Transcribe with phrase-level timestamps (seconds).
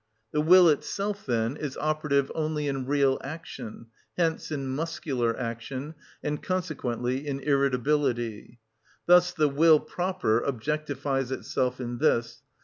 [0.31, 3.85] The will itself, then, is operative only in real action;
[4.17, 5.93] hence in muscular action,
[6.23, 8.57] and consequently in irritability.
[9.05, 12.41] Thus the will proper objectifies itself in this.